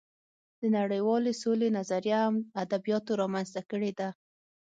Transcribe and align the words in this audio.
د 0.59 0.61
نړۍوالې 0.77 1.33
سولې 1.43 1.67
نظریه 1.77 2.17
هم 2.25 2.35
ادبیاتو 2.63 3.11
رامنځته 3.21 3.61
کړې 3.71 3.91
ده 3.99 4.09